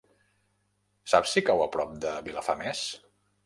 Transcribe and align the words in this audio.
Saps 1.13 1.35
si 1.37 1.45
cau 1.51 1.63
a 1.67 1.69
prop 1.77 1.95
de 2.07 2.17
Vilafamés? 2.31 2.87